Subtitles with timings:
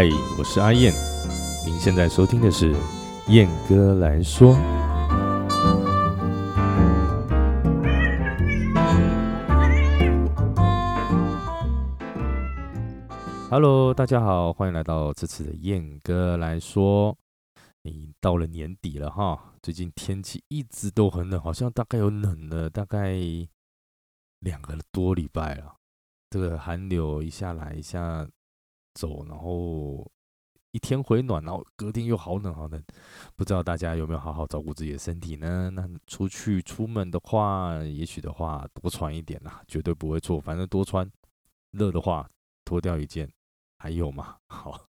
[0.00, 0.08] 嗨，
[0.38, 0.94] 我是阿燕，
[1.66, 2.72] 您现在收听的是
[3.26, 4.54] 燕哥来说。
[13.50, 17.18] Hello，大家好，欢迎来到这次的燕哥来说。
[17.82, 23.16] 你到了年底了哈，最近天气一直都很冷，好像大概有冷了大概
[24.38, 25.74] 两个多礼拜了。
[26.30, 28.24] 这个寒流一下来一下
[28.98, 30.04] 走，然后
[30.72, 32.82] 一天回暖，然后隔天又好冷好冷。
[33.36, 35.70] 不知道大家有没有好好照顾自己的身体呢？
[35.70, 40.40] 那出去出门的话，也许的话多穿一点啦，绝对不会错。
[40.40, 41.08] 反正多穿，
[41.70, 42.28] 热的话
[42.64, 43.30] 脱掉一件。
[43.80, 44.36] 还有嘛？
[44.50, 44.88] 好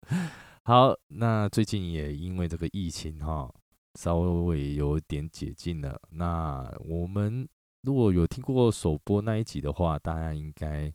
[0.64, 3.52] 好，那最近也因为这个疫情哈，
[3.98, 6.01] 稍微有点解禁了。
[6.09, 7.46] 那我们
[7.82, 10.90] 如果有听过首播那一集的话，大家应该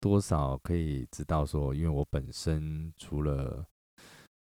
[0.00, 3.64] 多少可以知道说，因为我本身除了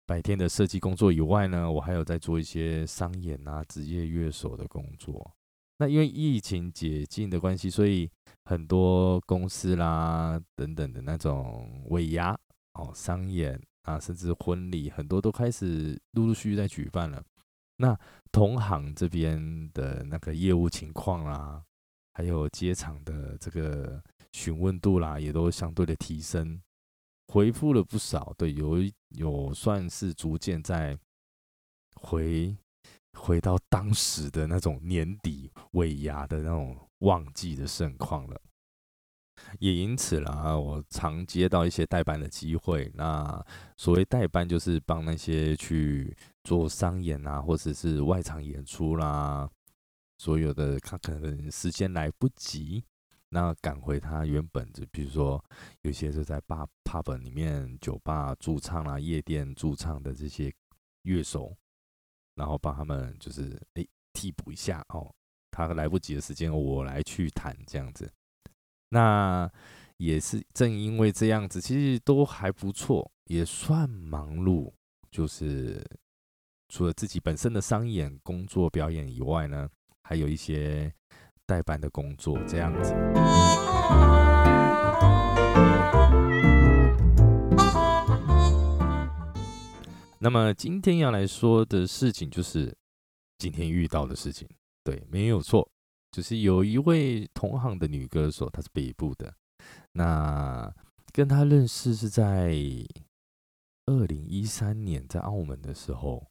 [0.05, 5.31] 白天的设计工作以外呢，我还有在做一些商演啊、职业乐手的工作。
[5.77, 8.09] 那因为疫情解禁的关系，所以
[8.45, 12.37] 很多公司啦等等的那种尾牙。
[12.73, 17.21] 哦，商演啊，甚至婚礼，很多都开始陆陆续续在举办了。
[17.77, 17.97] 那
[18.31, 21.61] 同行这边的那个业务情况啦，
[22.13, 24.01] 还有接场的这个
[24.33, 26.61] 询问度啦，也都相对的提升，
[27.27, 28.33] 回复了不少。
[28.37, 28.77] 对，有
[29.09, 30.97] 有算是逐渐在
[31.95, 32.55] 回
[33.13, 38.39] 回到当时的那种年底尾牙的那种旺季的盛况了。
[39.57, 42.91] 也因此啦，我常接到一些代班的机会。
[42.93, 43.43] 那
[43.77, 49.49] 所谓代班，就是帮那些去做商演啊，或者是外场演出啦，
[50.17, 52.83] 所有的他可能时间来不及，
[53.29, 55.43] 那赶回他原本就，比如说
[55.81, 60.51] 有些是在 bar pub 里面、酒吧驻唱啦、夜店驻唱的这些
[61.03, 61.55] 乐手，
[62.35, 65.13] 然后帮他们就是诶替补一下哦，
[65.51, 68.11] 他来不及的时间，我来去弹这样子。
[68.89, 69.49] 那
[69.97, 74.71] 也是正因为这样子，其实都还不错，也算忙碌。
[75.11, 75.83] 就是
[76.67, 79.67] 除了自己本身的商演工作表演以外呢，
[80.03, 80.93] 还有一些
[81.49, 82.93] 代班的工作这样子。
[90.19, 92.77] 那么今天要来说的事情，就是
[93.39, 94.47] 今天遇到的事情，
[94.83, 95.67] 对，没有错。
[96.11, 99.33] 就是有一位同行的女歌手，她是北部的。
[99.93, 100.71] 那
[101.11, 102.53] 跟她认识是在
[103.85, 106.27] 二零一三年在澳门的时候，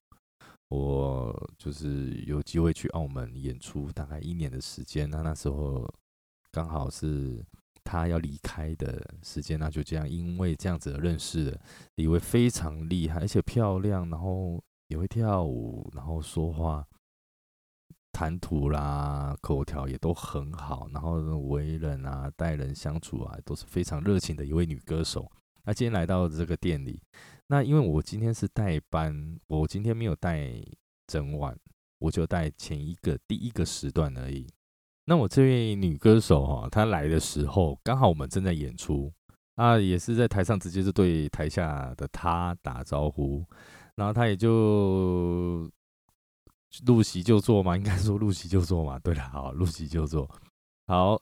[0.68, 5.08] 我就是有机会去澳门演出，大概一年的时间。
[5.08, 5.88] 那那时候
[6.50, 7.44] 刚好是
[7.82, 11.60] 她要离开的时间，那就这样，因为这样子认识了
[11.96, 16.86] 一位非常厉害而且漂亮，然后也会跳舞，然后说话。
[18.10, 25.30] 谈吐啦，口条也都很好，然后为人啊，待人相处啊，都是非常热情的一位女歌手。
[25.62, 27.00] 那今天来到这个店里，
[27.48, 30.48] 那因为我今天是代班，我今天没有带
[31.06, 31.58] 整晚，
[31.98, 34.46] 我就带前一个第一个时段而已。
[35.06, 39.12] 那我这位女歌手哈，她来的时候刚好我们正在演出
[39.56, 43.44] 啊，也是在台上直接是对台下的她打招呼，
[43.96, 45.68] 然后她也就。
[46.84, 48.98] 入席就坐嘛，应该说入席就坐嘛。
[48.98, 50.28] 对了，好，入席就坐。
[50.86, 51.18] 好，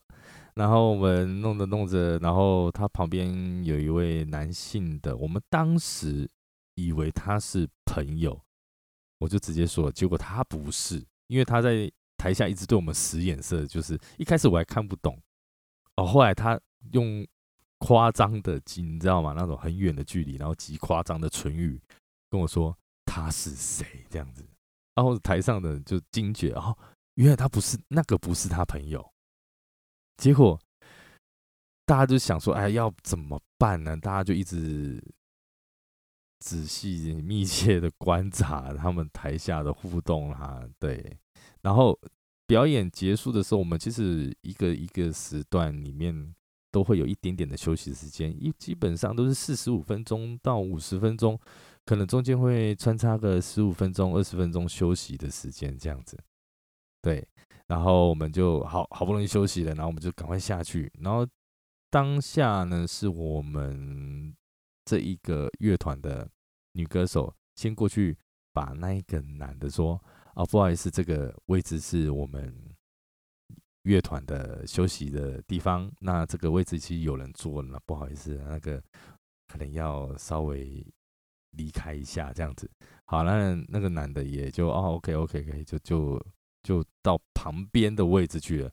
[0.57, 6.27] 然后我们弄着弄着，然后他旁边有一位男性的，我们当时
[6.77, 8.41] 以为他是朋友，
[9.19, 15.21] 我就直接说，结果他不是，因为他在台下一直对我们使眼色，就是一开始我还看不懂，
[15.97, 16.59] 哦，后来他
[16.93, 17.27] 用
[17.77, 19.35] 夸张的，你知道吗？
[19.37, 21.79] 那种很远的距离，然后极夸张的唇语
[22.31, 22.75] 跟我说
[23.05, 24.43] 他是谁这样子。
[24.95, 26.75] 然后台上的就惊觉，哦，
[27.17, 29.07] 原来他不是那个，不是他朋友。
[30.17, 30.59] 结果
[31.85, 33.97] 大家就想说，哎，要怎么办呢？
[33.97, 35.03] 大家就一直
[36.41, 40.63] 仔细、密切的观察他们台下的互动哈。
[40.79, 41.17] 对，
[41.63, 41.99] 然后
[42.47, 46.35] 表演结束的时候，我们其实一个一个时段里面
[46.71, 51.39] 都会有一点点的休息时间，一基本上都是四十五分钟到五十分钟。
[51.85, 56.19] 可能中间会穿插个十五分钟、二十分钟休息的时间，这样子，
[57.07, 57.25] 对。
[57.69, 60.91] 然后我们就好好不容易休息了，然后我们就赶快下去。
[61.01, 61.25] 然后
[61.89, 64.35] 当下呢，是我们
[64.85, 66.29] 这一个乐团的
[66.73, 68.17] 女歌手先过去
[68.53, 70.01] 把那一个男的说
[70.35, 72.53] ：“啊，不好意思，这个位置是我们
[73.83, 75.89] 乐团的休息的地方。
[76.01, 78.83] 那这个位置其实有人坐了，不好意思，那个
[79.47, 80.85] 可能要稍微。”
[81.57, 82.71] 离开一下这样子。
[83.07, 86.27] 好，那那个男的也就哦，OK OK OK，就就
[86.67, 88.71] 就到旁边的位置去了。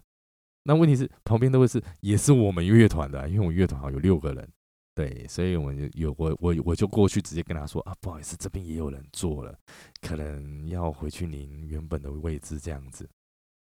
[0.64, 4.50] 那问题是旁边的位置也是我们乐团的，因为我乐团好像有六个人，
[4.96, 9.54] 对，所以我们有我我我就过去直接跟他说啊，不好意思，这边也有人坐了，
[10.02, 13.08] 可能要回去您原本的位置这样子。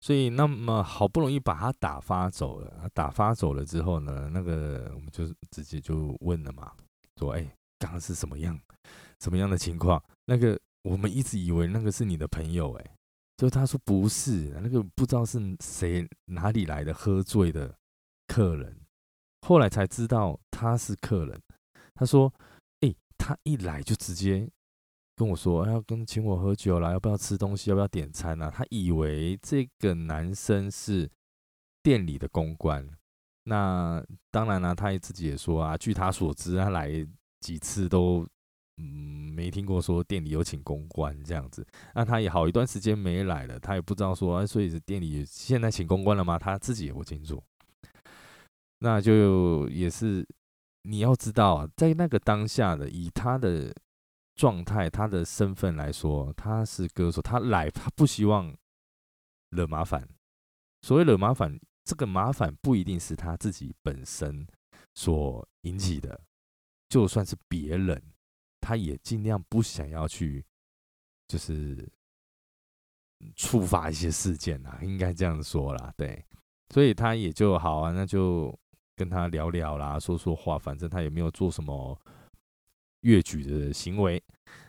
[0.01, 6.73] 所以那么好不容易把他打发走了，打发走了之后呢，那个我们就直接就问了嘛，
[7.17, 7.43] 说哎，
[7.79, 8.61] 刚刚是什么样，
[9.19, 10.03] 什么样的情况？
[10.27, 12.85] 那个我们一直以为那个是你的朋友，哎。
[13.43, 17.77] 就他说不是那个不知道是谁哪里来的喝醉的
[18.29, 18.73] 客人，
[19.41, 21.43] 后来才知道他是客人。
[21.93, 22.33] 他说
[22.83, 24.49] ：“哎，他一来就直接
[25.17, 31.11] 跟我说要跟请我喝酒啦，要不要吃东西，要不要点餐啊？”他以为这个男生是
[31.83, 32.89] 店里的公关。
[33.43, 34.01] 那
[34.31, 37.05] 当然了，他也自己也说啊，据他所知，他来
[37.41, 38.25] 几次都。
[38.83, 41.65] 嗯，没听过说店里有请公关这样子，
[41.95, 46.37] 那他也好一段时间没来了，他也不知道说，所以是店里现在请公关了吗？
[46.37, 47.41] 他自己也不清楚。
[48.81, 50.27] 那就也是
[50.83, 53.73] 你要知道啊，在那个当下的以他的
[54.35, 58.53] 状态、他的身份来说，他是歌手，他来他不希望
[59.51, 60.09] 惹麻烦。
[60.83, 64.45] 所谓惹麻烦，这个麻烦不一定是他自己本身
[64.97, 66.21] 所引起的，
[66.89, 68.03] 就算是别人。
[68.63, 70.43] 他也尽量不想要去，
[71.29, 71.87] 就是
[73.37, 76.25] 触发一些事件啊，应该这样说啦，对，
[76.73, 78.57] 所以他也就好啊，那就
[78.97, 81.99] 跟他聊聊啦，说说话，反正他也没有做什么
[83.01, 84.23] 越矩的行为，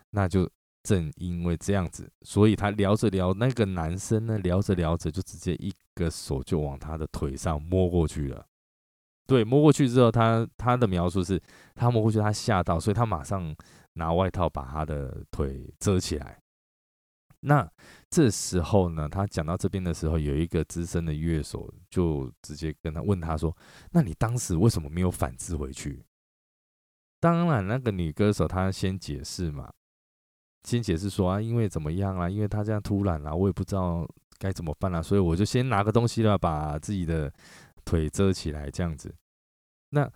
[0.10, 0.50] 那就
[0.82, 8.46] 正因为这样子，所以他聊着聊，那个男生呢，聊着聊着就直接一个手就往他的腿上摸过去了。
[9.26, 11.42] 对，摸过去之后，他他的描述是，
[11.74, 13.56] 他摸过去，他吓到，所以他马上
[13.94, 16.40] 拿外套把他的腿遮起来。
[17.42, 17.70] 那
[18.10, 23.56] 这时候呢，他讲到这边的时候，有一个资深的乐手就直接跟他问他说
[23.92, 26.06] ：“那你当时为什么没有反制回去？”
[27.20, 29.72] 当然，那个女歌手她先解释嘛，
[30.64, 34.08] 先解释说啊，因为怎么样啊，因为他这样突然啊，我也不知道
[34.38, 37.32] 该怎么办啊，所以我就先拿个东西了，把自己的。
[37.86, 39.14] 腿遮起来这样子，
[39.90, 40.10] 那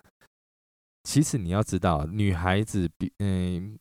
[1.08, 3.78] 其实你要知道，女孩子比嗯，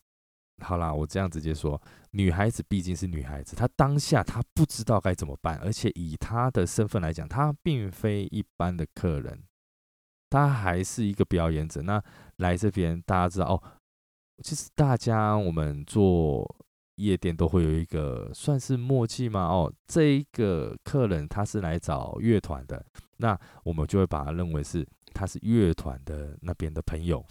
[0.64, 1.80] 好啦，我这样直接说，
[2.12, 9.44] 女孩子毕竟是女孩子，她当下她不知道该怎么办，而且以她的身份来讲，她并非一般的客人，
[10.30, 11.82] 她还是一个表演者。
[11.82, 12.02] 那
[12.38, 13.62] 来这边，大家知道哦，
[14.42, 16.50] 其实大家我们做
[16.96, 22.86] 夜店都会有一个算是默契嘛，哦，这一个客人他是来找乐团的。
[23.18, 24.88] 那我们就会把他认为是
[25.18, 27.26] 他是乐团的那边的朋友，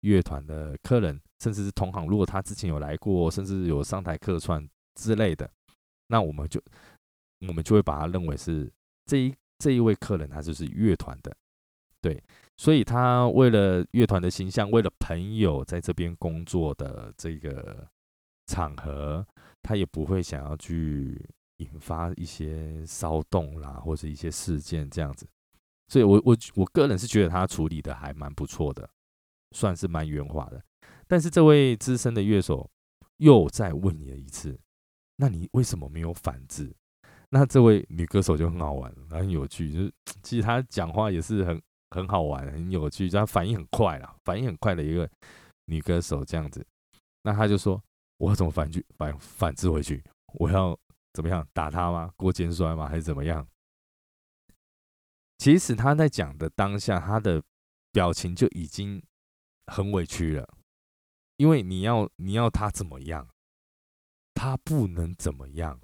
[0.00, 2.06] 乐团的客人，甚至是同行。
[2.06, 5.50] 如果他之前有来过，甚至有上台客串之类的，
[6.06, 6.62] 那我们就
[7.46, 8.72] 我们就会把他认为是
[9.04, 11.36] 这一这一位客人，他就是乐团的。
[12.00, 12.22] 对，
[12.56, 17.86] 所以他为了乐团的形象，为了朋友在这边工作的这个
[18.46, 19.26] 场合，
[19.62, 21.20] 他也不会想要去。
[21.58, 25.26] 引发一些骚动啦，或者一些事件这样子，
[25.88, 28.88] 所以我我我个人是觉得他处理的还蛮不错的，
[29.52, 30.62] 算是蛮圆滑的。
[31.06, 32.70] 但是这位资深的乐手
[33.16, 34.58] 又再问你了一次，
[35.16, 36.74] 那你为什么没有反制？
[37.30, 39.92] 那这位女歌手就很好玩，很有趣，就是
[40.22, 45.08] 其实她讲话也是很很好玩，很有趣，她反应很快啦，反应很快的一个
[45.66, 46.64] 女歌手这样子。
[47.22, 47.82] 那她就说
[48.18, 50.02] ：“我怎么反拒反反制回去？
[50.34, 50.78] 我要。”
[51.14, 52.12] 怎么样打他吗？
[52.16, 52.86] 过肩摔吗？
[52.86, 53.44] 还是怎么样？
[55.38, 57.42] 其实他在讲的当下，他的
[57.92, 59.02] 表情就已经
[59.66, 60.46] 很委屈了，
[61.36, 63.26] 因为你要你要他怎么样，
[64.34, 65.80] 他不能怎么样，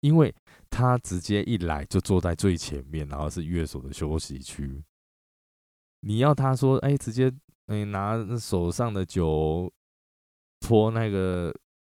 [0.00, 0.34] 因为
[0.70, 4.84] 他直接一来就坐在最前面，然后是乐手的休息区。
[6.00, 7.32] 你要他说，哎，直接
[7.66, 9.72] 哎拿手上的酒
[10.60, 11.52] 泼那个。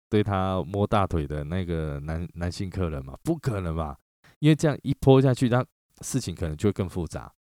[0.09, 3.99] 对他摸大腿的那个男男性客人嘛，不可能吧？
[4.39, 5.67] 因为这样一泼下去，他
[6.01, 7.33] 事情可能就会更复杂，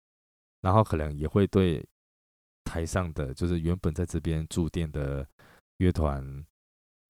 [0.61, 1.85] 然后可能也会对
[2.65, 5.27] 台上的就是原本在这边驻店的
[5.79, 6.45] 乐团，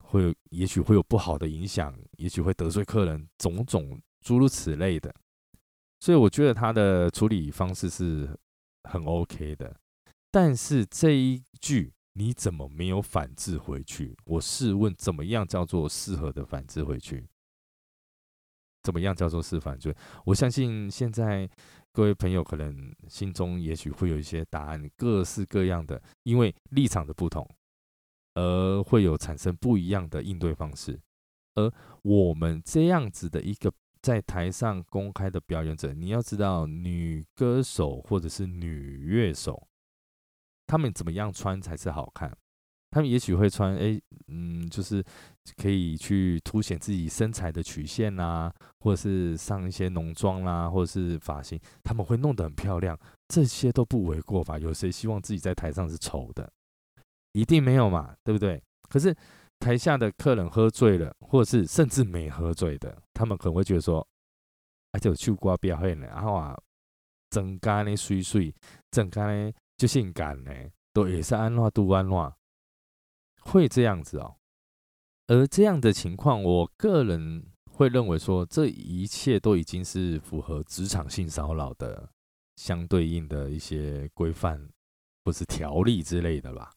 [0.05, 5.15] 会有也许会有不好的影响，也许会得罪客人，种种诸如此类的。
[6.01, 8.29] 所以我觉得他的处理方式是
[8.91, 9.75] 很 OK 的，
[10.31, 11.93] 但是这一句。
[12.17, 14.17] 你怎么没有反制回去？
[14.25, 17.27] 我试问，怎么样叫做适合的反制回去？
[18.85, 19.93] 怎么样叫做适反制？
[20.25, 21.49] 我相信现在
[21.91, 27.49] 各位朋友可能心中也许会有一些答案，各式各样的，因为立场的不同，
[28.35, 31.01] 而会有产生不一样的应对方式。
[31.55, 31.73] 而
[32.03, 33.73] 我们这样子的一个
[34.03, 39.67] 在台上公开的表演者，你要知道，女歌手或者是女乐手，
[40.67, 42.37] 她们怎么样穿才是好看？
[42.95, 45.05] 他们也许会穿，哎，嗯，就是
[45.57, 52.97] 可以去凸显自己身材的曲线啦，或者是上一些浓妆啦，或者是发型，他们会弄得很漂亮，
[53.27, 54.59] 这些都不为过吧？
[54.59, 56.49] 有谁希望自己在台上是丑的？
[57.33, 58.63] 一定没有嘛，对不对？
[58.89, 59.13] 可是。
[59.61, 64.07] 台下的客人喝醉了，或者是甚至没喝醉的，他们可能会觉得说
[64.93, 66.55] ：“而且我去过表演呢，然后啊，
[67.31, 68.55] 整干呢水水，
[68.91, 70.53] 整干呢就性感呢，
[70.93, 72.37] 都也是安话度安话，
[73.45, 74.37] 会这样子哦。
[75.27, 82.11] 而这样的情况，我个人会认为说，这一切都已经是符合职场性骚扰的
[82.57, 84.69] 相对应的一些规范
[85.25, 86.73] 或是条例之类的吧。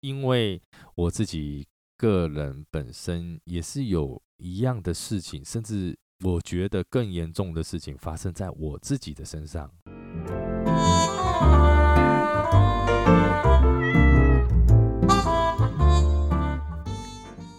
[0.00, 0.60] 因为
[0.94, 9.70] 我自己个人本身也是有一样的事情，甚至我觉得更严重的事情发生在我自己的身上。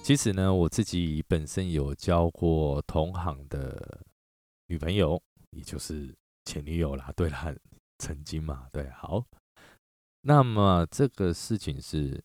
[0.03, 4.01] 其实呢，我自己本身有交过同行的
[4.67, 6.13] 女朋友，也就是
[6.45, 7.13] 前女友啦。
[7.15, 7.53] 对啦，
[7.99, 9.23] 曾经嘛，对，好。
[10.21, 12.21] 那么这个事情是。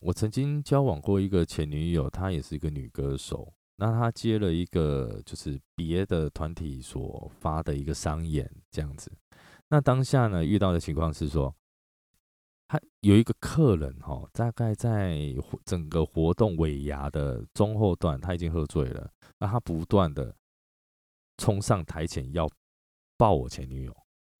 [0.00, 3.52] 我曾经交往过一个前女友，她也是一个女歌手。
[3.76, 9.10] 那她接了一个就是别的团体所发的一个商演这样子。
[9.68, 11.52] 那当下呢遇到的情况是说，
[12.68, 15.18] 他有一个客人哈，大概在
[15.64, 19.10] 整个活动尾牙的中后段，他已经喝醉了。
[19.38, 20.32] 那他不断的
[21.38, 22.48] 冲上台前要
[23.16, 23.96] 抱我前女友。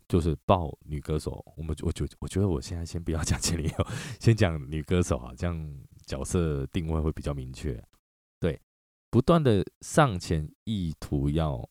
[0.09, 3.87] 就是抱女歌手，我们我就我觉得我现在先不要讲前女友，
[4.19, 7.79] 先讲女歌手啊，这样角色定位会比较明确。
[8.41, 8.59] 对，
[9.11, 11.63] 不断的上前意图要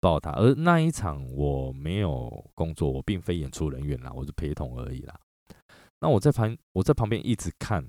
[0.00, 5.16] 抱她，而那一场我没有工作，我并非演出人员啦，我是陪同而已啦。
[6.00, 7.86] 那我在旁我在旁边一直看，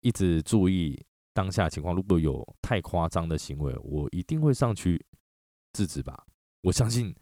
[0.00, 5.04] 一直注意当下情况，如果有太夸张的行为，我一定会上去
[5.72, 6.26] 制止吧。
[6.62, 7.14] 我相信。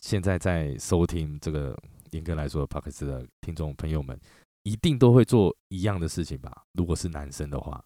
[0.00, 1.76] 现在在收听这个
[2.12, 4.16] 严格来说 p o d c 的听众朋友们，
[4.62, 6.64] 一定都会做一样的事情吧？
[6.74, 7.84] 如果是男生的话，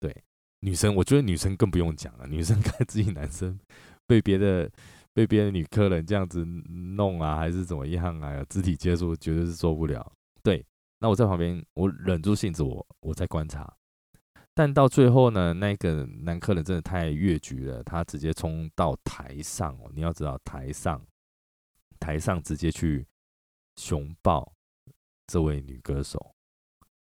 [0.00, 0.12] 对
[0.58, 2.26] 女生，我觉得女生更不用讲了。
[2.26, 3.56] 女生看自己男生
[4.08, 4.68] 被别的
[5.12, 10.12] 被别的女客人这样子弄啊，还是怎么样啊，肢体接触绝对是受不了。
[10.42, 10.64] 对，
[10.98, 13.76] 那我在旁边，我忍住性子，我我在观察。
[14.54, 19.90] 但到最后呢，那个男客人真的太越局了，他直接冲到台上哦。
[19.94, 21.00] 你要知道，台上。
[21.98, 23.06] 台上直接去
[23.76, 24.54] 熊抱
[25.26, 26.34] 这位女歌手，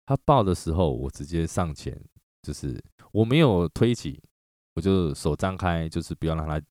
[0.05, 1.97] 她抱的时候，我直接上前，
[2.41, 2.77] 就是
[3.13, 4.21] 我没有推起，
[4.75, 6.61] 我就手张开，就是不要让她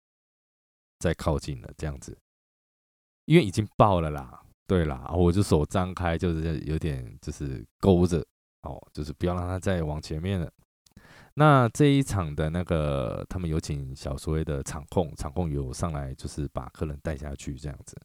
[1.03, 2.17] 再靠近了，这样子，
[3.25, 4.41] 因为已经爆了啦。
[4.69, 8.25] 对啦，我就手张开，就是有点就是勾着，
[8.63, 10.49] 哦，就是不要让她再往前面了。
[11.35, 18.01] 那这一场的那个，他们有请小所谓的场控，场控有上来，就是把客人带下去这样子。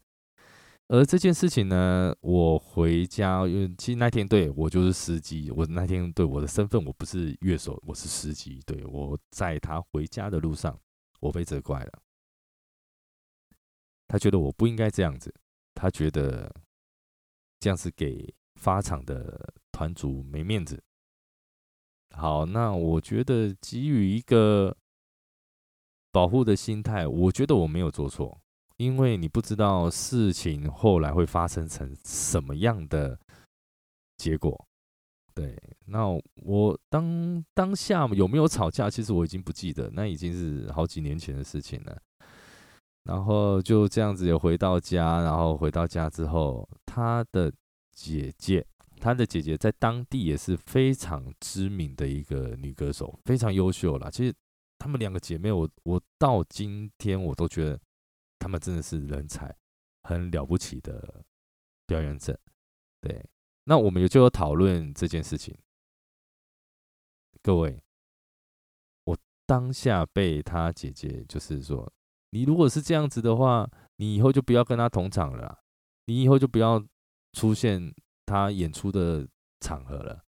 [0.87, 8.61] 而这件事情呢，我回家，因为其实那天对我就是司机，我那天对我的身份我不是乐手，我是司机。
[8.65, 10.77] 对我在他回家的路上，
[11.19, 11.91] 我被责怪了。
[14.07, 15.33] 他觉得我不应该这样子，
[15.73, 16.53] 他觉得
[17.59, 20.81] 这样子给发场的团主没面子。
[22.15, 24.75] 好，那我觉得基于一个
[26.11, 28.39] 保护的心态，我觉得我没有做错，
[28.77, 33.19] 因为你不知道事情后来会发生成什么样的
[34.17, 34.65] 结果。
[35.35, 36.07] 对，那
[36.43, 42.01] 我当当下有没有吵架，其实我已经不记得，那已经是好几年前的事情了。
[43.07, 47.51] 然后就这样子也回到家，然后回到家之后，他的
[47.93, 48.67] 姐姐。
[48.99, 54.09] 她的姐姐在当地也是非常知名的一个女歌手，非常优秀啦。
[54.09, 54.33] 其实
[54.79, 57.79] 她们两个姐妹，我我到今天我都觉得
[58.39, 59.55] 她们真的是人才，
[60.01, 61.23] 很了不起的
[61.85, 62.39] 表演者。
[62.99, 63.23] 对，
[63.65, 65.55] 那我们也就有讨论这件事情。
[67.43, 67.79] 各位，
[69.03, 71.87] 我当下被她姐姐就是说，
[72.31, 75.59] 你如果是这样子的话，你以后就不要跟他同场了，
[76.05, 76.83] 你以后就不要
[77.33, 77.93] 出现。
[78.29, 79.25] 他演出的
[79.61, 80.25] 场合了，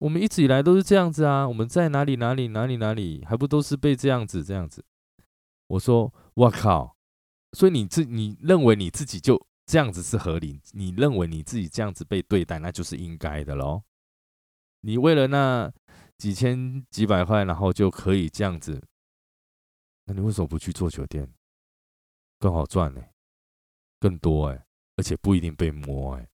[0.00, 1.48] 我们一直以来都是这样子啊！
[1.48, 4.84] 我们在哪里哪里哪里哪里，还不都是被这样子这样子？
[5.68, 6.94] 我说我靠！
[7.56, 10.60] 所以你自你认为你自己就这样子是合理？
[10.72, 13.84] 你认为你自己这样子被对待，那就是应该的喽？
[14.82, 15.72] 你为了那
[16.18, 18.84] 几千几百块，然后就可以这样子，
[20.08, 21.30] 那你为什么不去做酒店？
[22.38, 23.02] 更好赚呢，
[24.00, 26.26] 更多哎，而且不一定被摸哎，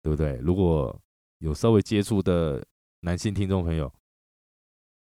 [0.00, 0.36] 对不对？
[0.36, 0.98] 如果
[1.40, 2.66] 有稍微接触的
[3.00, 3.92] 男性听众朋友，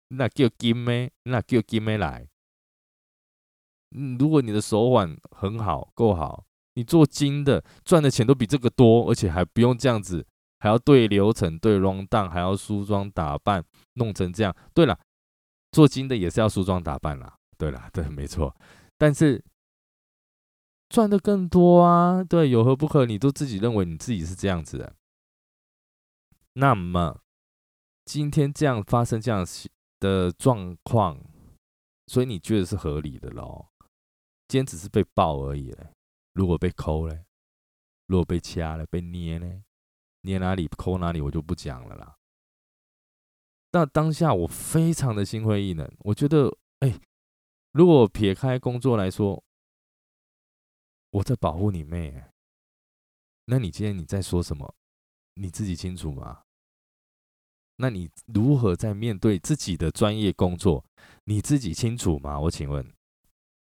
[0.07, 1.11] 那叫金咩？
[1.23, 2.27] 那叫金咩来？
[3.91, 10.25] 嗯，如果你的手腕很好，够好，你做金的赚的钱都比这个多，而且还不用这样子，
[10.57, 14.55] 还要对流程、对 round down，还要梳妆打扮，弄成这样。
[14.73, 14.99] 对了，
[15.71, 17.37] 做金的也是要梳妆打扮啦。
[17.63, 18.53] 对了，对，没错。
[18.97, 19.41] 但是
[20.89, 23.05] 赚的更多啊，对，有何不可？
[23.05, 24.93] 你都自己认为你自己是这样子的，
[26.55, 27.21] 那么
[28.03, 29.47] 今天这样发生这样
[30.01, 31.17] 的状况，
[32.07, 33.67] 所以你觉得是合理的喽？
[34.49, 35.93] 今天只是被爆而已嘞，
[36.33, 37.23] 如果被抠嘞，
[38.07, 39.63] 如果被掐了、被捏呢？
[40.23, 42.17] 捏哪里抠哪里，我就不讲了啦。
[43.71, 46.99] 那当下我非常的心灰意冷，我觉得，哎，
[47.73, 49.43] 如果撇开工作来说，
[51.09, 52.23] 我在保护你妹，
[53.45, 54.75] 那你今天你在说什么？
[55.33, 56.43] 你自己清楚吗？
[57.77, 60.85] 那你如何在面对自己的专业工作？
[61.23, 62.39] 你自己清楚吗？
[62.39, 62.87] 我请问。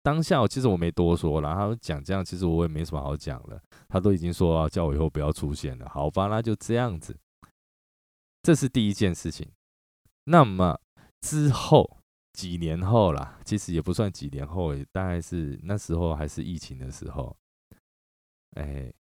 [0.02, 1.54] 当下，其实我没多说了。
[1.54, 3.58] 他讲这样，其实我也没什么好讲了。
[3.88, 6.26] 他都已经说叫我以后不要出现了，好吧？
[6.26, 7.16] 那就这样子。
[8.42, 9.50] 这是第一件事情。
[10.25, 10.78] 那么
[11.23, 11.99] 之后
[12.34, 17.34] 几年后啦，其实也不算几年后，大概是那时候还是疫情的时候。
[18.56, 18.92] 哎，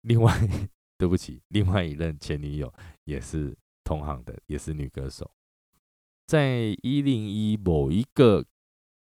[0.00, 0.36] 另外，
[0.98, 5.30] 对不起，另外一任前女友也是同行的，也是女歌手，
[6.26, 8.44] 在一零一某一个。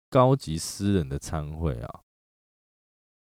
[0.07, 2.01] 高级私人的参会啊，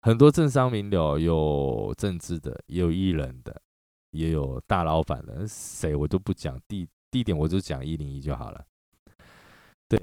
[0.02, 3.62] 很多政商名流，有政治的，也有艺人的，
[4.10, 8.66] 也有大老板的，谁我都不讲地地点，我就讲一零一就好了。
[9.88, 9.98] 对，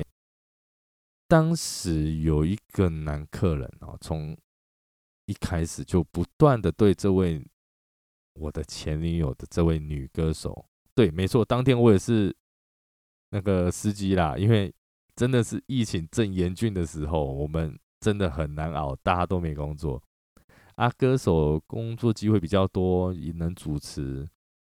[1.29, 4.37] 当时有一个男客人哦，从
[5.27, 7.41] 一开始就不断的对这位
[8.33, 12.35] 我的前女友的这位女歌手，对，没错，当天我也是
[13.29, 14.73] 那个司机啦，因为。
[15.15, 20.01] 真的是疫情正严峻的时候，我们真的很难熬，大家都没工作
[20.75, 20.89] 啊。
[20.91, 24.25] 歌手工作机会比较多，也能主持，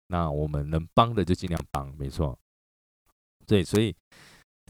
[0.09, 2.39] 那我们能帮的就尽量帮，没错。
[3.47, 3.97] 对，所以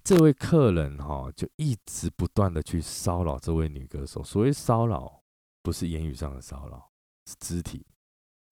[0.04, 4.22] 这位客人哈，就一直不断的去骚扰这位女歌手。
[4.22, 5.22] 所谓骚扰，
[5.62, 6.90] 不是言语上的骚扰，
[7.26, 7.86] 是肢体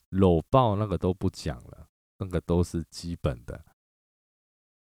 [0.08, 1.86] 搂抱，那个都不讲了，
[2.18, 3.64] 那个都是基本的。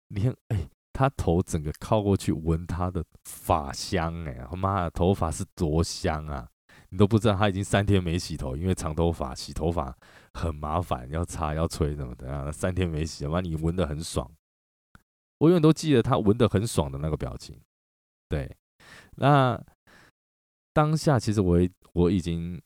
[0.09, 0.69] 连哎。
[0.93, 6.49] 他头整个靠过去闻他的发香，哎，他妈的头发是多香啊！
[6.89, 9.95] 你都不知道他已经三天没洗头，因为长头发洗头发
[10.33, 12.51] 很麻烦，要擦要吹什么的啊。
[12.51, 14.27] 三天没洗，妈你闻得很爽，
[15.39, 17.59] 我永远都记得他闻得很爽的那个表情。
[18.29, 18.49] 对，
[19.15, 19.59] 那
[20.73, 21.59] 当下其实我
[21.93, 22.61] 我已经。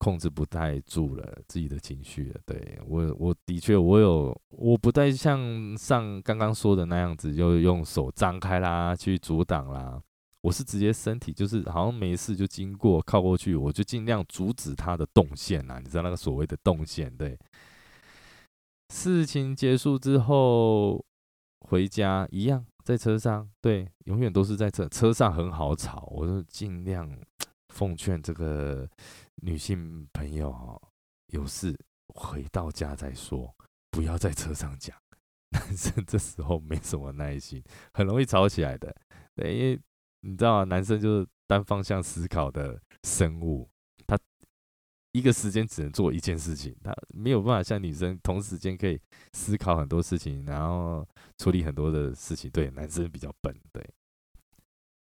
[0.00, 10.00] 控制不太住了自己的情绪了，对我，我的确我有，我不再像上刚刚说的那样子，就用手张开啦去阻挡啦，
[10.42, 17.36] 我是直接身体就是好像没事就经过靠过去，我就尽量阻止他的动线啦，你知道那个所谓的动线对。
[18.94, 21.04] 事情结束之后
[21.68, 27.08] 回家一样在车上，对，永远都是在车车上很好吵，我就尽量
[27.68, 28.88] 奉劝这个。
[29.40, 30.76] 女性朋友哈，
[31.28, 31.72] 有事
[32.08, 33.54] 回到家再说，
[33.88, 34.96] 不要在车上讲。
[35.50, 37.62] 男生这时候没什么耐心，
[37.94, 38.92] 很容易吵起来的。
[39.36, 39.80] 对，因为
[40.22, 43.70] 你知道吗，男生就是单方向思考的生物，
[45.12, 49.00] 一个时间只能做一件事情，他没有办法像女生同时间可以
[49.32, 51.06] 思考很多事情，然后
[51.38, 52.50] 处理很多的事情。
[52.50, 53.54] 对，男生比较笨。
[53.72, 53.88] 对，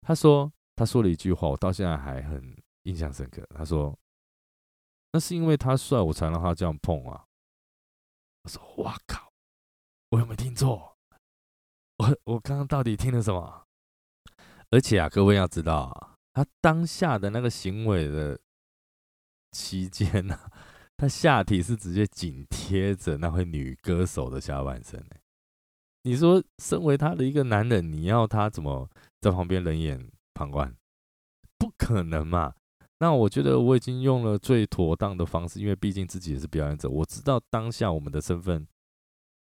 [0.01, 3.45] 他说，他说了一句话，我到现在还很印象深刻。
[3.55, 3.97] 他说。
[5.11, 7.23] 那是因为他帅，我才让他这样碰啊！
[8.43, 9.31] 我说：“哇靠，
[10.09, 10.97] 我有没有听错？
[11.99, 13.63] 我我刚刚到底听了什么？
[14.71, 18.37] 而且啊，各位要知道啊，他当下的那个行为的
[19.55, 20.37] 期间呢，
[20.97, 25.01] 他下体是直接紧贴着那位女歌手的下半身
[26.03, 28.89] 你说，身为他的一个男人，你要他怎么
[29.21, 30.75] 在旁边冷眼旁观？
[31.57, 32.53] 不可能嘛！
[32.99, 38.67] 那我觉得我已经用了最妥当的方式，因为毕竟自己也是表演者，我知道当下我们的身份，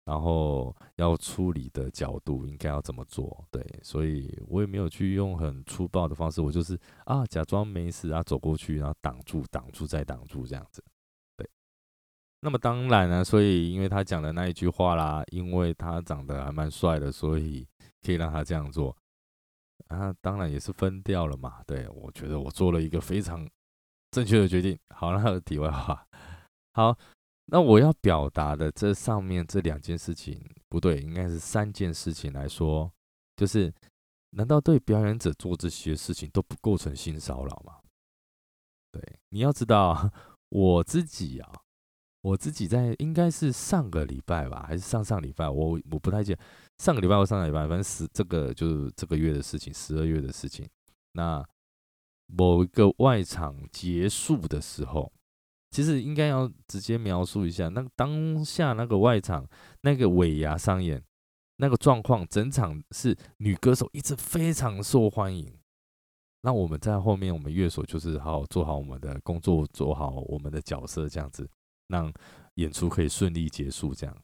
[0.07, 10.83] 然后要处理的角度应该要怎么做，对，所以我也没有去用很粗暴的方式，我就是啊假装没事啊走过去，然后挡住、挡住再挡住这样子，
[11.37, 11.49] 对。
[12.41, 17.67] 那么当然呢，所以因为他讲的那一句话啦，因为他长得还蛮帅的，所以
[18.03, 18.97] 可以让他这样做。
[19.89, 21.63] 啊，当然也是分掉了嘛。
[21.67, 23.49] 对我觉得我做了一个非常
[24.13, 24.79] 正确的决定。
[24.95, 26.07] 好，那 题外话，
[26.73, 26.97] 好，
[27.47, 32.93] 那我要表达的这上面这两件事情不对，应该是三件事情来说，
[33.37, 33.73] 就是
[34.31, 37.79] 难道对表演者做这些事情都不构成性骚扰吗？
[38.93, 40.11] 对，你要知道
[40.49, 41.53] 我自己啊。
[42.23, 46.41] 我自己在应该是上个礼拜吧，还是上上礼拜，我我不太记得
[46.79, 50.69] 上个礼拜或上个礼拜，反正十这个就是这个月的事情，十二月的事情。
[51.13, 51.47] 那
[52.27, 55.13] 某一个外场结束的时候，
[55.71, 59.47] 其实应该要直接描述一下，那当下那个外场
[59.83, 61.03] 那个尾牙上演
[61.57, 65.53] 那个状况，整场是女歌手一直非常受欢迎。
[66.43, 71.49] 那我们在后面，我们乐手就是好好做好我们的工作，做好我们的角色，这样子。
[71.89, 72.13] 让
[72.55, 74.17] 演出可以顺利结束，这样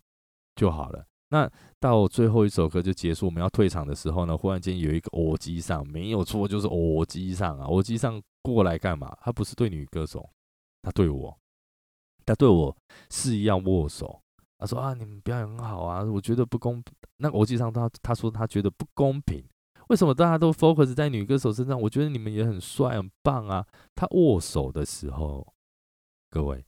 [0.56, 1.06] 就好了。
[1.28, 9.16] 那到最后一首歌就结束，我们要退场的时候呢，忽然间有一个偶机上没有错，就是偶机上啊，偶机上过来干嘛？
[9.20, 10.28] 他不是对女歌手，
[10.82, 11.38] 他对我，
[12.26, 12.76] 他对我
[13.10, 14.20] 示意要握手。
[14.58, 16.94] 他说啊，你们表演很好啊，我觉得不公平。
[17.16, 19.42] 那国际上他他说他觉得不公平，
[19.88, 21.80] 为什么大家都 focus 在女歌手身上？
[21.80, 23.66] 我觉得你们也很帅很棒啊。
[23.94, 25.54] 他握手的时候，
[26.28, 26.64] 各位。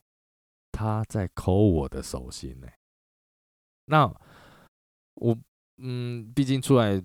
[0.77, 2.67] 他在抠我的手心呢，
[3.85, 4.13] 那
[5.13, 5.33] 我
[5.77, 7.01] 嗯，毕竟出来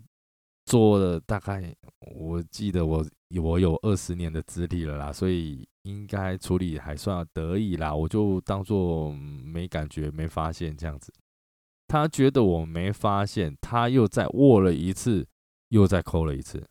[0.64, 3.06] 做了大概，我记得我
[3.38, 11.12] 我有二十年的资历了啦，所以应该处理还算得意啦，我就当做没感觉、没发现这样子。
[11.86, 15.26] 他觉得我没发现，他又再握了一次，
[15.68, 16.66] 又再抠了一次，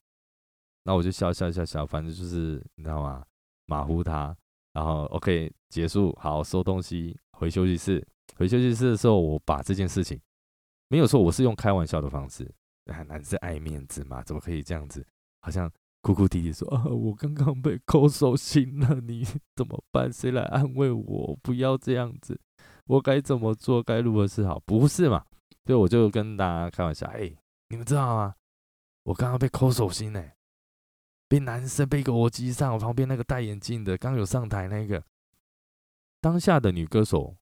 [0.84, 3.24] 那我就笑笑笑笑，反正就是你知道吗？
[3.66, 4.36] 马虎他。
[4.72, 8.08] 然后 OK 结束，好收东西回休息室。
[8.38, 10.18] 回休息室的时候，我把这件事情
[10.88, 12.50] 没有错，我是用开玩笑的方式。
[12.86, 15.06] 男生爱面子嘛，怎么可以这样子？
[15.42, 15.70] 好像
[16.02, 20.12] 哭哭啼啼说啊，我刚刚被抠手心了，你 怎么办？
[20.12, 21.38] 谁来安慰我？
[21.42, 22.40] 不要这样子，
[22.86, 23.84] 我该怎么做？
[23.84, 24.60] 该如何是好？
[24.66, 25.26] 不是嘛？
[25.66, 27.32] 所以我就跟大家开玩笑，哎，
[27.68, 28.36] 你们知道吗？
[29.04, 30.24] 我刚刚被抠手心呢。
[31.28, 35.04] 被男生被一个耳机上，我旁边那个戴眼镜的，刚有上台那个，
[36.20, 37.36] 当下的女歌手，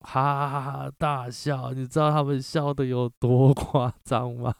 [0.00, 4.54] 哈哈哈大笑，你知道他们笑的有多夸张吗？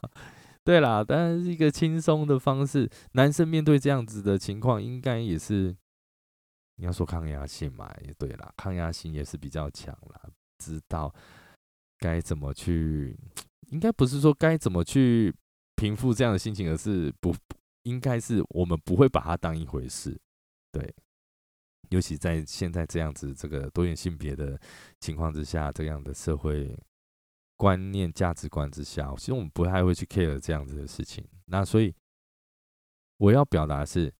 [0.65, 2.89] 对啦，当然是一个轻松的方式。
[3.13, 5.73] 男生面对这样子的情况，应该也是
[6.75, 10.21] 你要说抗压性嘛，也对啦，抗压性也是比较强啦，
[10.57, 11.13] 知道
[11.99, 13.17] 该怎么去，
[13.69, 15.33] 应该不是说该怎么去。
[15.77, 17.35] 平复这样的心情，而是不
[17.83, 20.17] 应该是我们不会把它当一回事，
[20.71, 20.95] 对。
[21.89, 24.57] 尤其在现在这样子这个多元性别的
[25.01, 26.73] 情况之下，这样的社会
[27.55, 31.27] 观念、价值观之下，其实我们不太会去 care 这样子的事情。
[31.45, 31.93] 那所以
[33.17, 34.13] 我要表达是，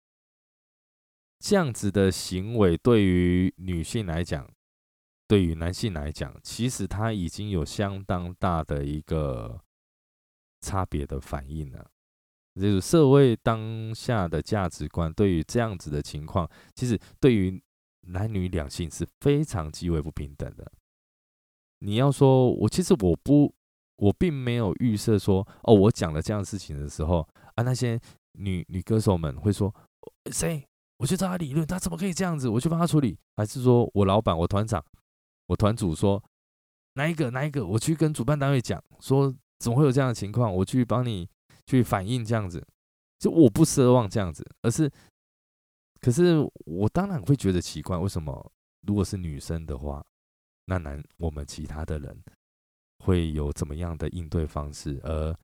[1.40, 4.50] 这样子的行为对于女性来讲，
[5.28, 9.62] 对于男性来讲，其实他已经有相当大的一个。
[10.62, 11.92] 差别的反应了，
[12.56, 17.62] 就是社会当下的价值观对于这样子的情况，其实对于
[18.08, 20.72] 男女两性是非常极为不平等的。
[21.80, 23.54] 你要说，我其实我不，
[23.98, 28.00] 我并没有预设说，哦，我讲了这样事情的时候啊，那些
[28.34, 29.74] 女女歌手们会说，
[30.32, 30.66] 谁？
[30.98, 32.48] 我去找他理论，他怎么可以这样子？
[32.48, 34.84] 我去帮他处理，还是说我老板、我团长、
[35.48, 36.24] 我团主说
[36.94, 37.66] 哪一个哪一个？
[37.66, 39.34] 我去跟主办单位讲说。
[39.58, 40.54] 怎么会有这样的情况？
[40.54, 41.28] 我去帮你
[41.66, 42.62] 去反映这样子，
[43.18, 44.92] 就我不奢望这样子，而是，
[46.02, 46.36] 可是
[46.66, 50.06] 我当然会觉得奇怪，为什么如果是女生的话，
[50.66, 52.24] 那男我们其他的人
[53.00, 55.00] 会有怎么样的应对方式？
[55.04, 55.36] 而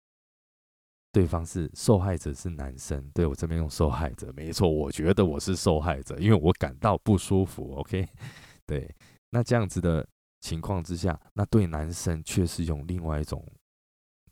[1.12, 7.75] 对方是受害者是男生，对我这边用受害者，没错，我觉得我是受害者，因为我感到不舒服。
[7.75, 8.07] OK，
[8.65, 8.93] 对，
[9.29, 10.07] 那这样子的
[10.39, 13.45] 情况之下，那对男生却是用另外一种。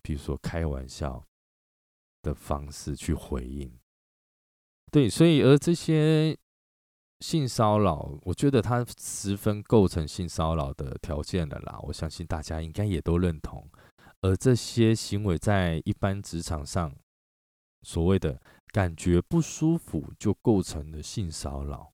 [0.02, 1.22] 比如说开玩笑
[2.22, 3.78] 的方式去回应，
[4.90, 6.36] 对，所以而这些
[7.20, 11.78] 性骚扰，我觉得它十分构成性骚扰的条件的啦。
[11.84, 13.68] 我相信大家应该也都认同。
[14.22, 16.94] 而这些行为在一般职场上，
[17.82, 21.92] 所谓的感觉不舒服就构成了性骚扰，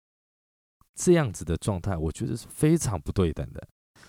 [0.96, 3.68] 这样子的状态，我觉得是非常不对等的。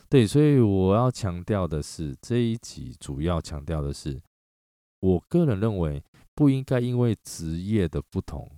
[0.09, 4.23] 对，所以我要强调的是，这一集主要强调的是，
[5.01, 6.03] 我个人认为
[6.35, 8.51] 不应该因为职业的不同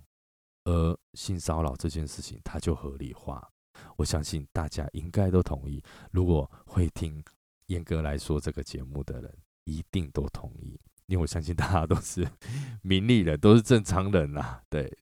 [0.69, 3.49] 而性骚扰这件事情它就合理化。
[3.95, 5.81] 我相信大家应该都同意。
[6.11, 7.23] 如果会听
[7.67, 12.27] 严格来说这个节目的人，一定都同意，因为我相信大家都是
[12.81, 14.61] 名利人，都是正常人呐。
[14.69, 14.97] 对，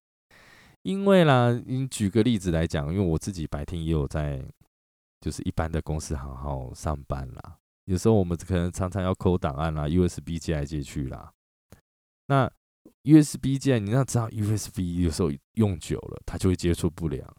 [0.83, 4.43] 因为啦，你举个例子来讲，因为我自己白天也有在，
[5.19, 7.57] 就是一般的公司行号上班啦。
[7.85, 11.33] 有时候我们可能常常要抠档案啦，USB 接来接去啦。
[12.27, 12.51] 那
[13.03, 17.35] USB 键，你要知道 USB 有时候用久了，它就会接触不良。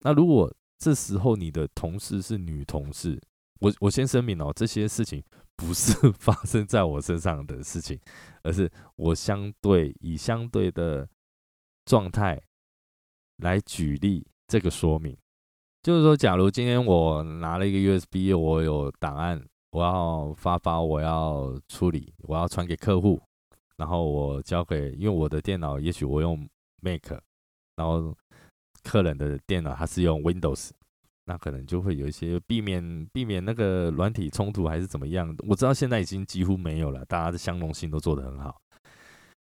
[0.00, 3.20] 那如果这时候你的同事是女同事，
[3.60, 5.22] 我我先声明哦，这些事情
[5.56, 8.00] 不是发生在我身上的事情，
[8.42, 11.06] 而是我相对以相对的
[11.84, 12.40] 状态
[13.38, 15.14] 来举例这个说明，
[15.82, 23.20] 就是说，假如今天我拿了一个 USB，我有档案，我要发发，我要处理，我要传给客户，
[23.80, 26.46] 然后我交给，因为我的电脑也许我用
[26.82, 27.10] Mac，
[27.74, 28.14] 然后。
[28.82, 30.70] 客人的电脑他是用 Windows，
[31.26, 35.36] 那可能就会有一些避免避免那个软体冲突还是怎么样？
[35.46, 38.58] 我知道现在已经几乎没有了，大家的相容性都做得很好。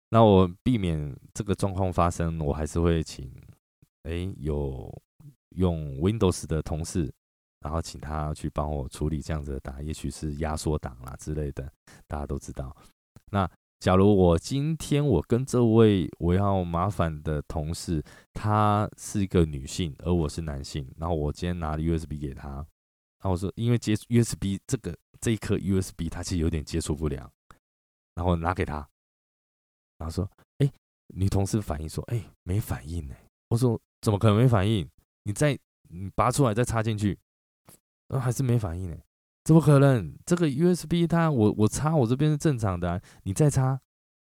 [0.09, 3.31] 那我避免这个状况发生，我还是会请
[4.03, 4.93] 哎有
[5.55, 7.09] 用 Windows 的同事，
[7.61, 11.71] 然后请他去帮我处理这样子的档，也许是压缩档啦之类的，
[12.07, 12.75] 大家都知道。
[13.31, 13.49] 那
[13.79, 22.65] 假如我今天我跟这位我要麻烦的同事，她是一个女性，而我是男性，然后我今天拿 USB 给她，然
[23.21, 27.31] 后我说因为接 USB 这个这一颗 USB 它其实有点接触不良，
[28.15, 28.85] 然后拿给她，
[29.97, 30.69] 然后说，哎，
[31.15, 33.15] 女同事反应说，哎，没反应呢。
[33.47, 34.85] 我说怎么可能没反应？
[35.23, 35.57] 你再
[35.89, 37.17] 你拔出来再插进去，
[38.09, 38.97] 呃还是没反应呢。
[39.49, 40.15] 怎么可能？
[40.27, 43.81] 这个 USB 它我我插我这边是正常的，你再插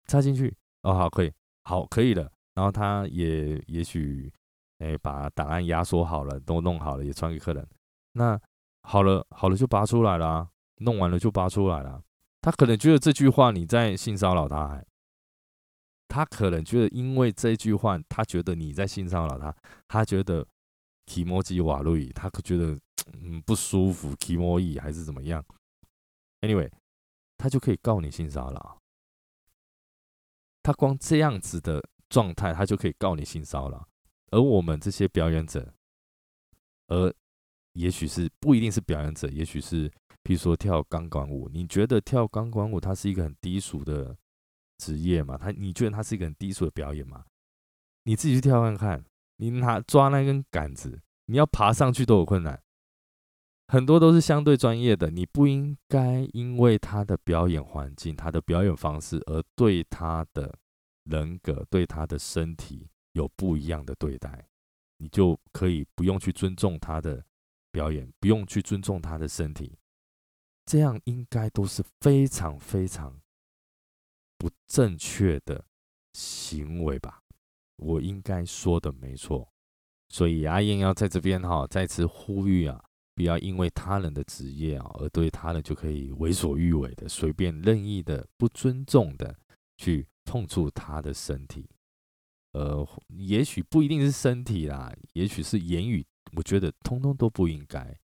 [0.06, 1.32] 插进去哦，好可以，
[1.64, 2.30] 好可以了。
[2.54, 4.32] 然后他也也许
[4.78, 7.66] 哎把档案压缩好了，都弄好了，也传给客人。
[8.12, 8.40] 那
[8.82, 10.48] 好了好了就拔出来了，
[10.82, 12.00] 弄完了就拔出来了。
[12.40, 14.80] 他可能觉得这句话你在性骚扰他，
[16.06, 19.52] 他可能觉得因为这句话，他觉得你在性骚扰他，
[19.88, 20.46] 他觉得。
[21.08, 22.78] 提摩基瓦路伊，他可觉得
[23.22, 25.42] 嗯不舒服，提摩伊还是怎么样
[26.42, 26.70] ？Anyway，
[27.38, 28.78] 他就可以告你性骚扰。
[30.62, 33.88] 他光这样子的状态，他就可以告你性骚扰。
[34.30, 35.72] 而我们这些表演者，
[36.88, 37.10] 而
[37.72, 39.90] 也许是不一定是表演者，也许是
[40.22, 44.14] 比如说跳钢管舞，你觉得跳钢管舞它是一个很低俗的
[44.76, 45.38] 职业吗？
[45.38, 47.24] 他你觉得它是一个很低俗的表演吗？
[48.02, 49.02] 你自己去跳看看。
[49.38, 52.62] 你拿抓那根杆子，你要爬上去都有困难。
[53.66, 60.58] 很多都是相对专业的，你不应该因为他的表演环境、他的表演方式而对他的
[61.04, 64.48] 人格、对他的身体有不一样的对待，
[64.96, 67.24] 你就可以不用去尊重他的
[67.70, 69.78] 表演，不用去尊重他的身体。
[70.64, 73.20] 这样应该都是非常非常
[74.38, 75.64] 不正确的
[76.14, 77.22] 行为吧。
[77.78, 79.48] 我应该说的没错，
[80.10, 82.80] 所以阿燕要在这边哈再次呼吁啊，
[83.14, 89.34] 不要因为他人的职业啊而对他人就可以为所欲为的、随便任意的、不尊重的
[89.76, 91.68] 去碰触他的身体。
[92.52, 96.04] 呃，也许不一定是身体啦，也许是言语，
[96.36, 97.96] 我觉得通通都不应该。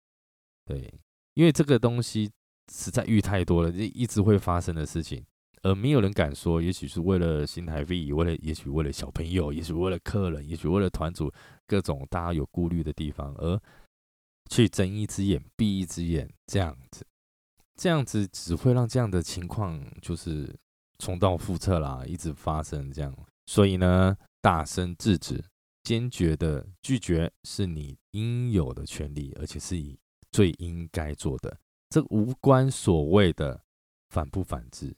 [0.64, 0.92] 对，
[1.34, 2.30] 因为这个东西
[2.72, 5.24] 实在遇太多了，这一直会发生的事情。
[5.64, 11.32] 而没有人敢说，也许是为了新台币，为了也许为了小朋友，也许为了客人，也许为了团主，
[11.66, 13.58] 各种大家有顾虑的地方，而
[14.50, 17.06] 去睁一只眼闭一只眼，这样子，
[17.76, 20.54] 这样子只会让这样的情况就是
[20.98, 23.16] 重蹈覆辙啦，一直发生这样。
[23.46, 25.42] 所以呢，大声制止，
[25.82, 29.98] 坚决的拒绝，是你应有的权利，而且是以
[30.30, 31.58] 最应该做的。
[31.88, 33.62] 这无关所谓的
[34.10, 34.94] 反不反制。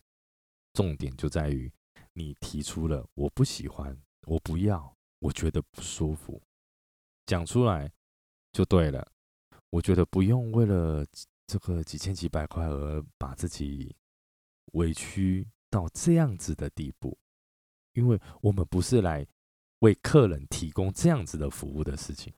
[0.76, 1.72] 重点就在于，
[2.12, 6.38] 你提出了我不喜欢，我不要，我觉得不舒服，
[7.24, 7.90] 讲出来
[8.52, 9.10] 就对了。
[9.70, 11.06] 我觉得不用为了
[11.46, 13.96] 这个几千几百块而把自己
[14.72, 17.16] 委屈到这样子的地步，
[17.94, 19.26] 因为我们不是来
[19.78, 22.30] 为客人提供这样子的服务的事情。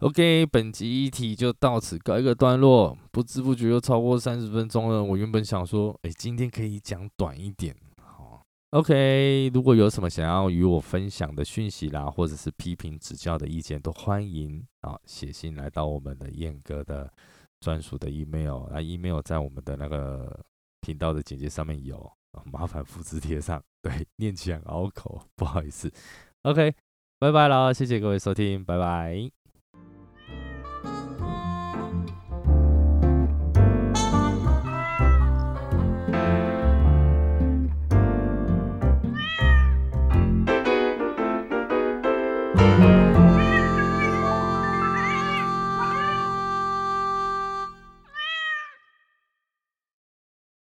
[0.00, 2.96] OK，本集议题就到此告一个段落。
[3.10, 5.02] 不知不觉又超过三十分钟了。
[5.02, 7.74] 我原本想说，哎，今天可以讲短一点。
[8.02, 17.10] 好，OK，如果有什么想要与我分享的讯息啦，或者是批评指教的意见，都欢迎啊写信来到我们的燕哥的
[17.60, 18.66] 专属的 email。
[18.70, 20.38] 那 email 在我们的那个
[20.82, 22.12] 频道的简介上面有，
[22.52, 23.62] 麻烦复制贴上。
[23.80, 25.90] 对，念起来拗口，不好意思。
[26.42, 26.74] OK，
[27.18, 29.35] 拜拜了，谢谢各位收听，拜拜。